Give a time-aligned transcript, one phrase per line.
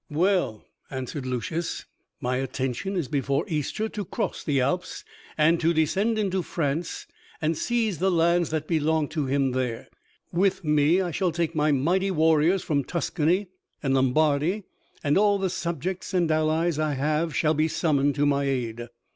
[0.09, 1.85] "Well," answered Lucius,
[2.19, 5.05] "my intention is before Easter to cross the Alps
[5.37, 7.05] and to descend into France
[7.39, 9.89] and seize the lands that belong to him there.
[10.33, 13.49] With me I shall take my mighty warriors from Tuscany
[13.83, 14.63] and Lombardy,
[15.03, 18.87] and all the subjects and allies I have shall be summoned to my aid."